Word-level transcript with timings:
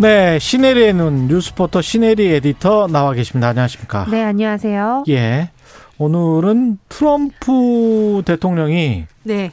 네, 0.00 0.38
시네리의 0.38 0.94
눈 0.94 1.26
뉴스포터 1.26 1.82
시네리 1.82 2.32
에디터 2.34 2.86
나와 2.86 3.12
계십니다. 3.14 3.48
안녕하십니까? 3.48 4.06
네, 4.08 4.22
안녕하세요. 4.22 5.02
예. 5.08 5.50
오늘은 5.98 6.78
트럼프 6.88 8.22
대통령이 8.24 9.06
네. 9.24 9.50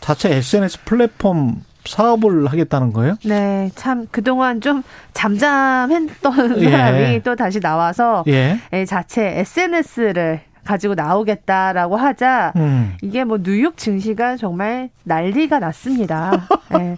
자체 0.00 0.34
SNS 0.34 0.84
플랫폼 0.84 1.62
사업을 1.86 2.46
하겠다는 2.46 2.92
거예요? 2.92 3.16
네, 3.24 3.70
참 3.74 4.06
그동안 4.10 4.60
좀 4.60 4.82
잠잠했던 5.14 6.60
예. 6.60 6.70
사람이 6.70 7.22
또 7.22 7.34
다시 7.34 7.60
나와서 7.60 8.22
예. 8.28 8.58
예, 8.74 8.84
자체 8.84 9.38
SNS를 9.38 10.42
가지고 10.62 10.94
나오겠다라고 10.94 11.96
하자 11.96 12.52
음. 12.56 12.96
이게 13.00 13.24
뭐 13.24 13.38
뉴욕 13.42 13.78
증시가 13.78 14.36
정말 14.36 14.90
난리가 15.04 15.58
났습니다. 15.58 16.48
예. 16.78 16.96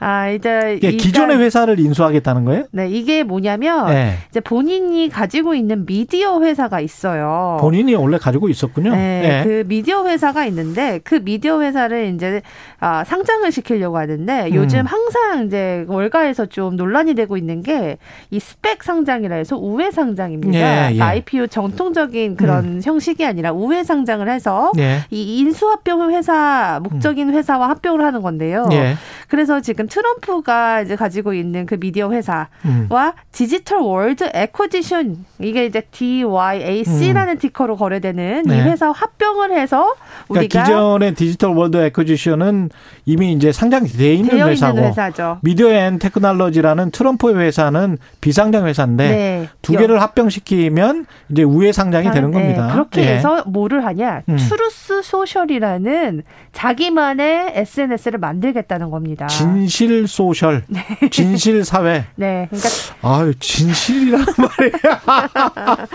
아, 0.00 0.28
이제 0.30 0.78
예, 0.82 0.90
기존의 0.92 1.38
회사를 1.38 1.78
인수하겠다는 1.80 2.44
거예요? 2.44 2.64
네, 2.72 2.88
이게 2.88 3.22
뭐냐면 3.22 3.90
예. 3.90 4.14
이제 4.30 4.40
본인이 4.40 5.08
가지고 5.08 5.54
있는 5.54 5.86
미디어 5.86 6.40
회사가 6.40 6.80
있어요. 6.80 7.58
본인이 7.60 7.94
원래 7.94 8.18
가지고 8.18 8.48
있었군요. 8.48 8.92
네, 8.92 9.22
예. 9.24 9.44
그 9.44 9.64
미디어 9.66 10.06
회사가 10.06 10.44
있는데 10.46 11.00
그 11.04 11.22
미디어 11.22 11.60
회사를 11.62 12.12
이제 12.14 12.42
아, 12.80 13.04
상장을 13.04 13.50
시키려고 13.50 13.98
하는데 13.98 14.48
음. 14.48 14.54
요즘 14.54 14.86
항상 14.86 15.46
이제 15.46 15.84
월가에서 15.88 16.46
좀 16.46 16.76
논란이 16.76 17.14
되고 17.14 17.36
있는 17.36 17.62
게 17.62 17.98
이 18.30 18.40
스펙 18.40 18.82
상장이라 18.82 19.36
해서 19.36 19.56
우회 19.56 19.90
상장입니다. 19.90 20.92
예, 20.92 20.96
예. 20.96 21.00
IPO 21.00 21.46
정통적인 21.46 22.36
그런 22.36 22.80
형식이 22.82 23.24
아니라 23.24 23.52
우회 23.52 23.82
상장을 23.84 24.28
해서 24.28 24.72
예. 24.78 25.00
이 25.10 25.38
인수합병 25.38 26.10
회사 26.12 26.80
목적인 26.82 27.30
회사와 27.30 27.68
합병을 27.70 28.04
하는 28.04 28.22
건데요. 28.22 28.64
음. 28.64 28.72
예. 28.72 28.94
그래서 29.28 29.60
지금 29.60 29.87
트럼프가 29.88 30.82
이제 30.82 30.96
가지고 30.96 31.34
있는 31.34 31.66
그 31.66 31.78
미디어 31.78 32.10
회사 32.12 32.48
음. 32.64 32.86
와 32.90 33.14
Digital 33.32 33.80
World 33.80 34.28
Acquisition 34.32 35.24
이게 35.40 35.66
이제 35.66 35.82
DYAC라는 35.90 37.38
티커로 37.38 37.76
거래되는 37.76 38.44
이 38.46 38.48
음. 38.48 38.50
네. 38.50 38.62
회사 38.62 38.90
합병을 38.90 39.52
해서 39.52 39.94
그러니까 40.28 40.60
우리가 40.60 40.62
기존의 40.64 41.14
Digital 41.14 41.50
World 41.50 41.76
Acquisition은 41.76 42.70
이미 43.06 43.32
이제 43.32 43.52
상장이 43.52 43.88
돼 43.88 44.14
있는 44.14 44.30
되어 44.36 44.48
회사고 44.48 44.76
있는 44.76 44.90
회사죠. 44.90 45.38
Media 45.42 45.70
and 45.70 45.98
Technology라는 45.98 46.90
트럼프의 46.90 47.36
회사는 47.36 47.98
비상장 48.20 48.66
회사인데 48.66 49.08
네. 49.08 49.48
두 49.62 49.72
개를 49.72 50.02
합병시키면 50.02 51.06
이제 51.30 51.42
우회 51.42 51.72
상장이 51.72 52.10
되는 52.10 52.30
네, 52.30 52.38
겁니다. 52.38 52.72
그렇게 52.72 53.02
예. 53.02 53.16
해서 53.16 53.44
뭐를 53.46 53.84
하냐? 53.84 54.22
음. 54.28 54.36
트루스 54.36 55.02
소셜이라는 55.02 56.22
자기만의 56.52 57.52
SNS를 57.54 58.18
만들겠다는 58.18 58.90
겁니다. 58.90 59.26
진실 59.28 59.77
소셜, 60.06 60.64
진실 61.10 61.64
사회. 61.64 62.04
네, 62.16 62.48
그러니까 62.50 62.68
아유, 63.02 63.32
진실이란 63.38 64.24
말이야. 64.36 65.88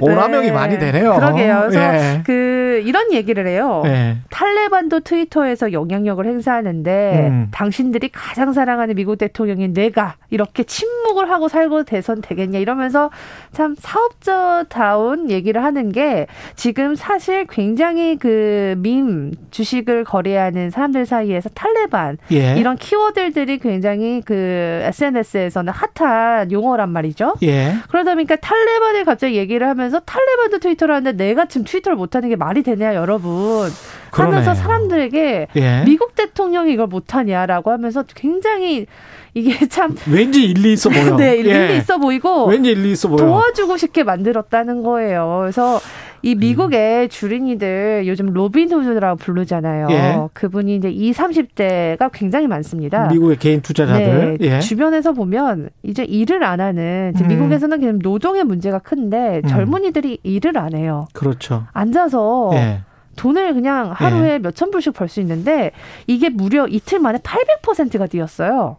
오남용이 0.00 0.46
네. 0.48 0.52
많이 0.52 0.78
되네요. 0.78 1.14
그러게요. 1.14 1.66
그래서 1.68 1.80
예. 1.94 2.22
그 2.26 2.82
이런 2.84 3.12
얘기를 3.12 3.46
해요. 3.46 3.82
예. 3.86 4.18
탈레반도 4.30 5.00
트위터에서 5.00 5.72
영향력을 5.72 6.24
행사하는데 6.26 7.26
음. 7.28 7.48
당신들이 7.52 8.10
가장 8.12 8.52
사랑하는 8.52 8.94
미국 8.94 9.16
대통령인 9.16 9.72
내가 9.72 10.16
이렇게 10.30 10.62
침묵을 10.64 11.30
하고 11.30 11.48
살고 11.48 11.84
대선 11.84 12.20
되겠냐 12.20 12.58
이러면서 12.58 13.10
참 13.52 13.74
사업자다운 13.78 15.30
얘기를 15.30 15.64
하는 15.64 15.90
게 15.92 16.26
지금 16.54 16.94
사실 16.94 17.46
굉장히 17.46 18.16
그 18.16 18.74
밈 18.76 19.32
주식을 19.50 20.04
거래하는 20.04 20.70
사람들 20.70 21.06
사이에서 21.06 21.48
탈레반 21.50 22.18
예. 22.32 22.56
이런 22.56 22.76
키워드 22.76 23.05
들이 23.12 23.58
굉장히 23.58 24.20
그 24.24 24.34
SNS에서는 24.34 25.72
핫한 25.72 26.52
용어란 26.52 26.90
말이죠. 26.90 27.34
예. 27.42 27.74
그러다 27.88 28.14
보니까 28.14 28.36
탈레반을 28.36 29.04
갑자기 29.04 29.36
얘기를 29.36 29.68
하면서 29.68 30.00
탈레반도 30.00 30.58
트위터를 30.58 30.94
하는데 30.94 31.24
내가 31.24 31.46
지금 31.46 31.64
트위터를 31.64 31.96
못하는 31.96 32.28
게 32.28 32.36
말이 32.36 32.62
되냐 32.62 32.94
여러분 32.94 33.70
하면서 34.10 34.10
그러네요. 34.10 34.54
사람들에게 34.54 35.46
예. 35.56 35.82
미국 35.84 36.14
대통령이 36.14 36.72
이걸 36.72 36.86
못하냐라고 36.86 37.70
하면서 37.70 38.02
굉장히 38.14 38.86
이게 39.34 39.54
참 39.68 39.94
왠지 40.10 40.44
일리 40.44 40.72
있어 40.72 40.88
보여. 40.88 41.14
네, 41.16 41.36
일리 41.36 41.50
예. 41.50 41.76
있어 41.76 41.98
보이고 41.98 42.46
왠지 42.46 42.70
일리 42.70 42.92
있어 42.92 43.08
보여. 43.08 43.18
도와주고 43.18 43.76
싶게 43.76 44.02
만들었다는 44.02 44.82
거예요. 44.82 45.38
그래서 45.42 45.78
이 46.22 46.34
음. 46.34 46.38
미국의 46.38 47.08
주린이들 47.08 48.04
요즘 48.06 48.26
로빈후드라고 48.32 49.16
부르잖아요. 49.16 49.86
예. 49.90 50.16
그분이 50.32 50.76
이제 50.76 50.90
20, 50.90 51.16
30대가 51.16 52.10
굉장히 52.12 52.46
많습니다. 52.46 53.08
미국의 53.08 53.38
개인 53.38 53.60
투자자들. 53.62 54.38
네, 54.40 54.46
예. 54.56 54.60
주변에서 54.60 55.12
보면 55.12 55.70
이제 55.82 56.04
일을 56.04 56.42
안 56.44 56.60
하는 56.60 57.12
음. 57.20 57.28
미국에서는 57.28 57.78
그냥 57.80 57.98
노동의 58.02 58.44
문제가 58.44 58.78
큰데 58.78 59.40
음. 59.44 59.48
젊은이들이 59.48 60.18
일을 60.22 60.58
안 60.58 60.74
해요. 60.74 61.06
그렇죠. 61.12 61.64
앉아서 61.72 62.50
예. 62.54 62.80
돈을 63.16 63.54
그냥 63.54 63.92
하루에 63.94 64.38
몇 64.38 64.54
천 64.54 64.70
불씩 64.70 64.92
벌 64.94 65.08
수 65.08 65.20
있는데 65.20 65.70
이게 66.06 66.28
무려 66.28 66.66
이틀 66.66 66.98
만에 66.98 67.18
800%가 67.18 68.06
뛰었어요. 68.06 68.76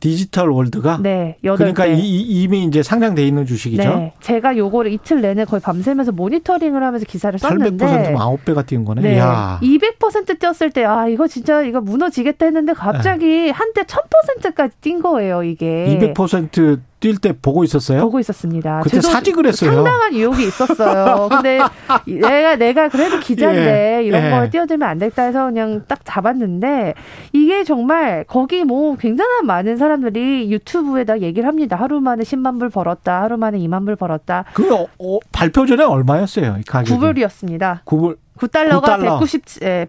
디지털 0.00 0.48
월드가 0.50 1.00
네, 1.02 1.36
그러니까 1.42 1.84
배. 1.84 1.94
이, 1.94 1.98
이- 2.00 2.42
이미 2.42 2.64
이제 2.64 2.82
상장돼 2.82 3.26
있는 3.26 3.44
주식이죠. 3.46 3.82
네, 3.82 4.12
제가 4.20 4.56
요거를 4.56 4.92
이틀 4.92 5.20
내내 5.20 5.44
거의 5.44 5.60
밤새면서 5.60 6.12
모니터링을 6.12 6.82
하면서 6.82 7.04
기사를 7.04 7.38
800%면 7.38 7.78
썼는데 7.78 8.14
9배가 8.14 8.66
뛴 8.66 8.84
거네. 8.84 9.02
네, 9.02 9.18
야. 9.18 9.58
200% 9.62 10.38
뛰었을 10.38 10.70
때 10.70 10.84
아 10.84 11.08
이거 11.08 11.26
진짜 11.26 11.62
이거 11.62 11.80
무너지겠다 11.80 12.46
했는데 12.46 12.72
갑자기 12.72 13.50
한때 13.50 13.82
1000%까지 13.82 14.74
뛴 14.80 15.02
거예요 15.02 15.42
이게. 15.42 15.98
200% 16.14 16.80
뛸때 17.00 17.36
보고 17.40 17.64
있었어요? 17.64 18.00
보고 18.00 18.18
있었습니다. 18.18 18.80
그때 18.82 19.00
사직을 19.00 19.46
했어요. 19.46 19.72
상당한 19.72 20.14
유혹이 20.14 20.46
있었어요. 20.46 21.28
근데 21.30 21.60
내가 22.06 22.56
내가 22.56 22.88
그래도 22.88 23.20
기자인데 23.20 23.98
예, 23.98 24.04
이런 24.04 24.24
예. 24.24 24.30
걸 24.30 24.50
뛰어들면 24.50 24.88
안 24.88 24.98
되겠다 24.98 25.22
해서 25.24 25.46
그냥 25.46 25.84
딱 25.86 26.00
잡았는데 26.04 26.94
이게 27.32 27.64
정말 27.64 28.24
거기 28.26 28.64
뭐 28.64 28.96
굉장한 28.96 29.46
많은 29.46 29.76
사람들이 29.76 30.50
유튜브에다 30.50 31.20
얘기를 31.20 31.48
합니다. 31.48 31.76
하루 31.76 32.00
만에 32.00 32.24
10만 32.24 32.58
불 32.58 32.68
벌었다. 32.68 33.22
하루 33.22 33.36
만에 33.36 33.58
2만 33.58 33.84
불 33.84 33.96
벌었다. 33.96 34.44
그 34.54 34.74
어, 34.74 34.86
어, 34.98 35.18
발표 35.32 35.66
전에 35.66 35.84
얼마였어요? 35.84 36.56
이 36.58 36.62
가격이? 36.64 37.00
9불이었습니다. 37.00 37.84
9불. 37.84 38.16
9달러가 38.38 38.82
9달러. 38.84 39.18
190 39.18 39.42
예, 39.62 39.86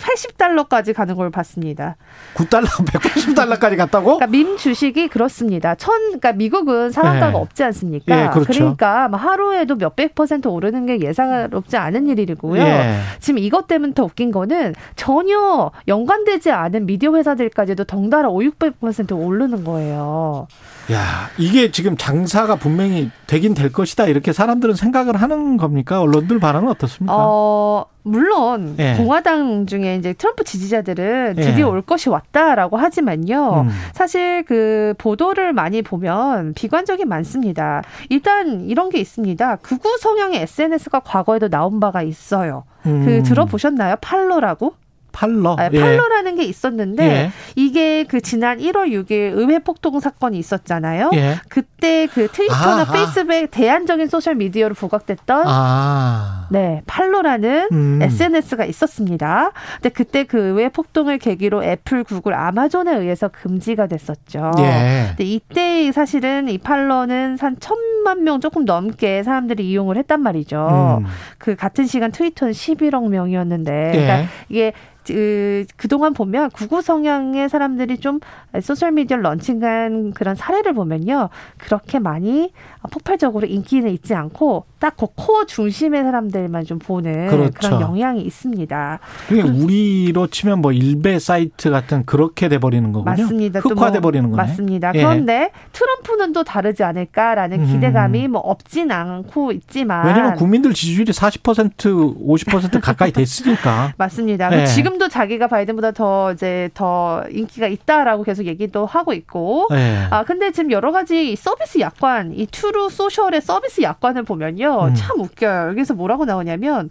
180달러까지 0.00 0.94
가는 0.94 1.14
걸 1.14 1.30
봤습니다. 1.30 1.96
9달러, 2.34 2.66
180달러까지 2.66 3.76
갔다고? 3.76 4.16
그러니까 4.16 4.26
민 4.26 4.56
주식이 4.56 5.08
그렇습니다. 5.08 5.74
천, 5.74 5.98
그러니까 6.00 6.32
미국은 6.32 6.90
상한가가 6.90 7.32
예. 7.32 7.42
없지 7.42 7.64
않습니까? 7.64 8.24
예, 8.24 8.28
그렇죠. 8.28 8.64
러니까 8.64 9.08
하루에도 9.12 9.76
몇백 9.76 10.14
퍼센트 10.14 10.48
오르는 10.48 10.86
게 10.86 11.00
예상롭지 11.00 11.76
않은 11.76 12.08
일이고요. 12.08 12.62
예. 12.62 13.00
지금 13.20 13.38
이것 13.38 13.66
때문에 13.66 13.94
더 13.94 14.04
웃긴 14.04 14.30
거는 14.30 14.74
전혀 14.96 15.70
연관되지 15.88 16.50
않은 16.50 16.86
미디어 16.86 17.14
회사들까지도 17.14 17.84
덩달아 17.84 18.28
5, 18.28 18.38
600% 18.38 19.18
오르는 19.18 19.64
거예요. 19.64 20.48
야, 20.92 21.30
이게 21.38 21.70
지금 21.70 21.96
장사가 21.96 22.56
분명히 22.56 23.10
되긴 23.26 23.54
될 23.54 23.72
것이다. 23.72 24.06
이렇게 24.06 24.32
사람들은 24.32 24.74
생각을 24.74 25.16
하는 25.16 25.56
겁니까? 25.56 26.00
언론들 26.00 26.40
반응은 26.40 26.68
어떻습니까? 26.68 27.14
어, 27.16 27.86
물론 28.02 28.76
예. 28.78 28.94
공화당 28.96 29.66
중에 29.66 29.96
이제 29.96 30.12
트럼프 30.12 30.44
지지자들은 30.44 31.34
예. 31.36 31.42
드디어 31.42 31.68
올 31.68 31.82
것이 31.82 32.08
왔다라고 32.08 32.76
하지만요. 32.76 33.66
음. 33.66 33.70
사실 33.92 34.44
그 34.44 34.94
보도를 34.98 35.52
많이 35.52 35.82
보면 35.82 36.54
비관적이 36.54 37.04
많습니다. 37.04 37.82
일단 38.08 38.62
이런 38.62 38.88
게 38.90 38.98
있습니다. 38.98 39.56
극우 39.56 39.98
성향의 40.00 40.42
SNS가 40.42 41.00
과거에도 41.00 41.48
나온 41.48 41.80
바가 41.80 42.02
있어요. 42.02 42.64
음. 42.86 43.04
그 43.04 43.22
들어보셨나요? 43.22 43.96
팔로라고? 44.00 44.74
팔러. 45.12 45.56
아, 45.58 45.68
예. 45.72 45.80
팔로라는 45.80 46.36
게 46.36 46.44
있었는데 46.44 47.04
예. 47.04 47.30
이게 47.56 48.04
그 48.04 48.20
지난 48.20 48.58
1월 48.58 48.90
6일 48.90 49.32
의회 49.36 49.58
폭동 49.58 49.98
사건이 50.00 50.38
있었잖아요. 50.38 51.10
예. 51.14 51.36
그때 51.48 52.06
그 52.06 52.28
트위터나 52.28 52.82
아하. 52.82 52.92
페이스북 52.92 53.50
대안적인 53.50 54.08
소셜 54.08 54.34
미디어로 54.36 54.74
부각됐던 54.74 55.44
아. 55.46 56.46
네, 56.50 56.82
팔러라는 56.86 57.68
음. 57.72 57.98
SNS가 58.02 58.64
있었습니다. 58.64 59.52
근데 59.76 59.88
그때 59.90 60.24
그 60.24 60.38
의회 60.38 60.68
폭동을 60.68 61.18
계기로 61.18 61.64
애플, 61.64 62.04
구글, 62.04 62.34
아마존에 62.34 62.94
의해서 62.96 63.28
금지가 63.28 63.86
됐었죠. 63.86 64.52
예. 64.58 65.06
근데 65.08 65.24
이때 65.24 65.92
사실은 65.92 66.48
이 66.48 66.58
팔러는 66.58 67.38
한 67.40 67.56
30만 67.56 68.20
명 68.20 68.40
조금 68.40 68.64
넘게 68.64 69.22
사람들이 69.22 69.68
이용을 69.70 69.96
했단 69.96 70.20
말이죠. 70.20 71.00
음. 71.02 71.06
그 71.38 71.56
같은 71.56 71.86
시간 71.86 72.10
트위터는 72.12 72.52
11억 72.52 73.08
명이었는데 73.08 73.92
예. 73.94 74.00
그러니까 74.00 74.28
이게 74.48 74.72
그, 75.12 75.64
그동안 75.76 76.14
보면 76.14 76.50
구구 76.50 76.82
성향의 76.82 77.48
사람들이 77.48 77.98
좀 77.98 78.20
소셜미디어 78.60 79.16
런칭한 79.18 80.12
그런 80.12 80.34
사례를 80.34 80.72
보면요. 80.74 81.28
그렇게 81.58 81.98
많이 81.98 82.52
폭발적으로 82.90 83.46
인기는 83.46 83.90
있지 83.90 84.14
않고 84.14 84.66
딱 84.80 84.96
그 85.00 85.06
코어 85.14 85.46
중심의 85.46 86.02
사람들만 86.02 86.64
좀 86.66 86.78
보는 86.78 87.28
그렇죠. 87.28 87.50
그런 87.54 87.80
영향이 87.80 88.20
있습니다. 88.20 88.98
그게 89.28 89.40
우리로 89.40 90.26
치면 90.26 90.60
뭐 90.60 90.72
일베 90.72 91.18
사이트 91.18 91.70
같은 91.70 92.04
그렇게 92.04 92.48
돼 92.48 92.58
버리는 92.58 92.92
거군요. 92.92 93.10
맞습니다. 93.10 93.60
또 93.60 93.70
흑화돼 93.70 94.00
뭐 94.00 94.10
버리는 94.10 94.30
거네. 94.30 94.42
맞습니다. 94.42 94.92
예. 94.94 94.98
그런데 94.98 95.52
트럼프는 95.72 96.34
또 96.34 96.44
다르지 96.44 96.82
않을까라는 96.82 97.60
음. 97.60 97.66
기대감이 97.66 98.28
뭐 98.28 98.42
없진 98.42 98.90
않고 98.90 99.52
있지만 99.52 100.06
왜냐면 100.06 100.34
국민들 100.34 100.74
지지율이 100.74 101.12
40% 101.12 102.18
50% 102.18 102.80
가까이 102.82 103.10
됐으니까. 103.12 103.94
맞습니다. 103.96 104.50
예. 104.60 104.66
지금도 104.66 105.08
자기가 105.08 105.46
바이든보다 105.46 105.92
더 105.92 106.32
이제 106.32 106.68
더 106.74 107.24
인기가 107.30 107.66
있다라고 107.68 108.22
계속 108.24 108.44
얘기도 108.44 108.84
하고 108.84 109.14
있고. 109.14 109.68
예. 109.72 110.08
아 110.10 110.24
근데 110.24 110.50
지금 110.52 110.70
여러 110.72 110.92
가지 110.92 111.32
이 111.32 111.36
서비스 111.36 111.80
약관, 111.80 112.32
이 112.34 112.46
트루스 112.46 112.90
소셜의 112.90 113.40
서비스 113.40 113.80
약관을 113.82 114.24
보면요, 114.24 114.69
음. 114.78 114.94
참 114.94 115.20
웃겨요. 115.20 115.68
여기서 115.70 115.94
뭐라고 115.94 116.24
나오냐면. 116.24 116.90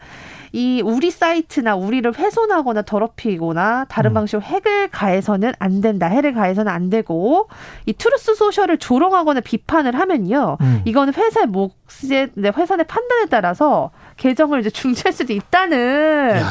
이 0.51 0.81
우리 0.83 1.11
사이트나 1.11 1.75
우리를 1.75 2.11
훼손하거나 2.17 2.81
더럽히거나 2.81 3.85
다른 3.87 4.11
음. 4.11 4.13
방식으로 4.15 4.41
핵을 4.41 4.87
가해서는 4.89 5.53
안 5.59 5.81
된다. 5.81 6.07
해를 6.07 6.33
가해서는 6.33 6.71
안 6.71 6.89
되고 6.89 7.47
이 7.85 7.93
트루스 7.93 8.33
소셜을 8.33 8.79
조롱하거나 8.79 9.41
비판을 9.41 9.93
하면요. 9.99 10.57
음. 10.61 10.81
이거는 10.85 11.13
회사의 11.13 11.47
몫에 11.47 12.29
네, 12.33 12.51
회사의 12.55 12.85
판단에 12.87 13.25
따라서 13.29 13.91
계정을 14.17 14.61
이제 14.61 14.69
중지할 14.71 15.13
수도 15.13 15.33
있다는 15.33 16.37
야. 16.37 16.47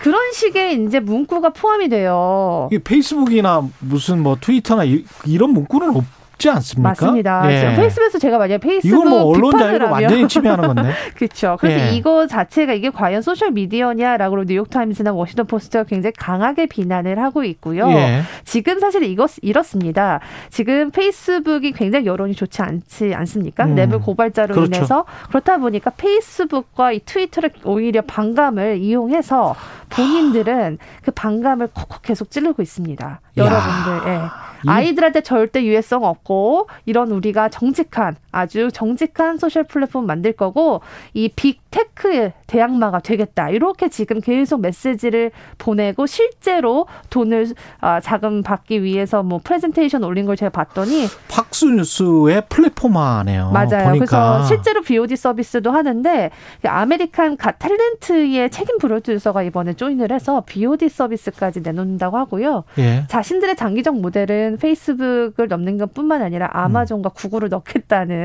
그런 0.00 0.32
식의 0.32 0.82
이제 0.84 1.00
문구가 1.00 1.50
포함이 1.50 1.88
돼요. 1.88 2.68
이게 2.72 2.82
페이스북이나 2.82 3.66
무슨 3.80 4.22
뭐 4.22 4.36
트위터나 4.40 4.84
이, 4.84 5.04
런 5.36 5.50
문구는 5.50 5.96
없 5.96 6.04
지 6.40 6.48
않습니까? 6.48 6.88
맞습니다. 6.88 7.52
예. 7.52 7.76
페이스북에서 7.76 8.18
제가 8.18 8.38
만약에 8.38 8.58
페이스북 8.58 8.88
이건 8.88 9.08
뭐 9.10 9.24
언론 9.24 9.58
자유를 9.58 9.88
완전히 9.88 10.26
침해하는 10.26 10.66
건데. 10.74 10.92
그렇죠. 11.14 11.56
그래서 11.60 11.86
예. 11.86 11.90
이거 11.94 12.26
자체가 12.26 12.72
이게 12.72 12.88
과연 12.88 13.20
소셜 13.20 13.50
미디어냐라고 13.50 14.44
뉴욕 14.44 14.68
타임스나 14.70 15.12
워싱턴 15.12 15.46
포스트가 15.46 15.84
굉장히 15.84 16.14
강하게 16.18 16.66
비난을 16.66 17.18
하고 17.20 17.44
있고요. 17.44 17.88
예. 17.90 18.22
지금 18.44 18.80
사실 18.80 19.02
이것 19.02 19.32
이렇습니다. 19.42 20.20
지금 20.48 20.90
페이스북이 20.90 21.72
굉장히 21.72 22.06
여론이 22.06 22.34
좋지 22.34 22.62
않지 22.62 23.14
않습니까? 23.14 23.66
음. 23.66 23.74
내부 23.74 24.00
고발자로 24.00 24.54
그렇죠. 24.54 24.74
인해서 24.74 25.04
그렇다 25.28 25.58
보니까 25.58 25.90
페이스북과 25.90 26.92
이 26.92 27.00
트위터를 27.04 27.50
오히려 27.64 28.00
반감을 28.00 28.78
이용해서 28.78 29.54
본인들은 29.90 30.78
그 31.02 31.10
반감을 31.10 31.68
콕콕 31.74 32.00
계속 32.00 32.30
찌르고 32.30 32.62
있습니다. 32.62 33.20
여러분들. 33.36 34.12
예. 34.12 34.49
아이들한테 34.66 35.22
절대 35.22 35.64
유해성 35.64 36.04
없고 36.04 36.68
이런 36.86 37.10
우리가 37.10 37.48
정직한 37.48 38.16
아주 38.32 38.70
정직한 38.72 39.38
소셜 39.38 39.64
플랫폼 39.64 40.06
만들 40.06 40.32
거고 40.32 40.80
이 41.14 41.28
빅테크 41.34 42.30
대항마가 42.46 43.00
되겠다 43.00 43.50
이렇게 43.50 43.88
지금 43.88 44.20
계속 44.20 44.60
메시지를 44.60 45.30
보내고 45.58 46.06
실제로 46.06 46.86
돈을 47.10 47.48
아, 47.80 48.00
자금 48.00 48.42
받기 48.42 48.82
위해서 48.82 49.22
뭐 49.22 49.40
프레젠테이션 49.42 50.04
올린 50.04 50.26
걸 50.26 50.36
제가 50.36 50.50
봤더니 50.50 51.06
팍스뉴스의 51.28 52.44
플랫폼화네요. 52.48 53.50
맞아요. 53.50 53.88
보니까. 53.88 53.88
그래서 53.90 54.44
실제로 54.44 54.82
VOD 54.82 55.16
서비스도 55.16 55.70
하는데 55.70 56.30
그 56.62 56.68
아메리칸 56.68 57.36
갓 57.36 57.52
탤런트의 57.52 58.50
책임 58.50 58.78
프로듀서가 58.78 59.42
이번에 59.42 59.74
join을 59.74 60.12
해서 60.12 60.42
VOD 60.46 60.88
서비스까지 60.88 61.60
내놓는다고 61.60 62.16
하고요. 62.16 62.64
예. 62.78 63.04
자신들의 63.08 63.56
장기적 63.56 64.00
모델은 64.00 64.58
페이스북을 64.60 65.48
넘는 65.48 65.78
것뿐만 65.78 66.22
아니라 66.22 66.48
아마존과 66.52 67.10
구글을 67.10 67.48
넘겠다는 67.48 68.19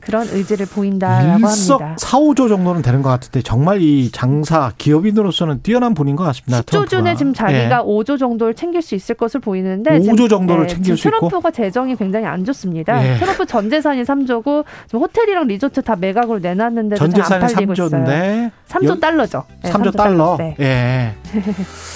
그런 0.00 0.26
의지를 0.30 0.66
보인다라고 0.66 1.46
합니다. 1.46 1.96
4, 1.98 2.18
5조 2.18 2.48
정도는 2.48 2.82
되는 2.82 3.02
것 3.02 3.08
같은데 3.10 3.42
정말 3.42 3.80
이 3.80 4.10
장사 4.12 4.72
기업인으로서는 4.78 5.62
뛰어난 5.62 5.94
분인 5.94 6.16
것 6.16 6.24
같습니다. 6.24 6.60
10조 6.62 6.70
준에 6.70 6.86
트럼프가. 6.86 7.14
지금 7.16 7.34
자기가 7.34 7.76
예. 7.78 7.82
5조 7.84 8.18
정도를 8.18 8.54
챙길 8.54 8.82
수 8.82 8.94
있을 8.94 9.14
것을 9.14 9.40
보이는데 9.40 9.98
5조 9.98 10.28
정도를 10.28 10.66
네, 10.66 10.74
챙길 10.74 10.96
수 10.96 11.08
있고? 11.08 11.28
트럼프가 11.28 11.50
재정이 11.50 11.96
굉장히 11.96 12.26
안 12.26 12.44
좋습니다. 12.44 13.04
예. 13.04 13.18
트럼프 13.18 13.46
전 13.46 13.68
재산이 13.70 14.02
3조고 14.02 14.64
지금 14.86 15.00
호텔이랑 15.00 15.46
리조트 15.48 15.82
다 15.82 15.96
매각으로 15.96 16.38
내놨는데도 16.38 16.98
전 16.98 17.10
재산이 17.14 17.52
팔리고 17.54 17.72
있어요. 17.72 17.88
3조인데 17.88 18.50
3조 18.68 19.00
달러죠. 19.00 19.44
네, 19.62 19.70
3조 19.70 19.92
3조 19.92 19.96
달러. 19.96 20.36
네. 20.38 20.56
예. 20.60 21.14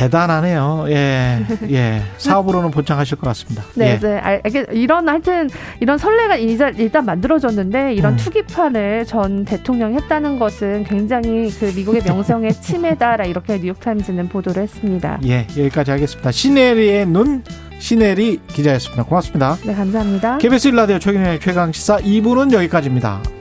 대단하네요. 0.00 0.86
예. 0.88 1.44
예. 1.70 2.02
사업으로는 2.16 2.70
본창하실 2.70 3.18
것 3.18 3.26
같습니다. 3.28 3.62
네, 3.74 3.92
예. 3.92 3.98
네. 3.98 4.16
알- 4.18 4.42
이게 4.46 4.64
이런 4.72 5.08
하여튼 5.08 5.50
이런 5.80 5.98
선례가 5.98 6.36
일단, 6.36 6.74
일단 6.78 7.04
만들어졌는데 7.04 7.92
이런 7.94 8.14
음. 8.14 8.16
투기판을 8.16 9.04
전 9.06 9.44
대통령이 9.44 9.94
했다는 9.96 10.38
것은 10.38 10.84
굉장히 10.84 11.50
그 11.50 11.72
미국의 11.76 12.02
명성의 12.06 12.54
침해다라 12.54 13.24
이렇게 13.26 13.58
뉴욕타임즈는 13.58 14.28
보도를 14.28 14.62
했습니다. 14.62 15.18
예, 15.26 15.46
여기까지 15.56 15.90
하겠습니다. 15.90 16.30
시네리의 16.30 17.06
눈 17.06 17.42
시네리 17.78 18.40
기자였습니다. 18.48 19.04
고맙습니다. 19.04 19.56
네, 19.64 19.74
감사합니다. 19.74 20.38
KBS 20.38 20.68
일라디오 20.68 20.98
최경영의 20.98 21.40
최강 21.40 21.72
시사 21.72 21.98
2부는 21.98 22.52
여기까지입니다. 22.52 23.39